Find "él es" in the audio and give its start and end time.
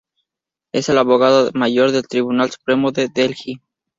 0.73-0.89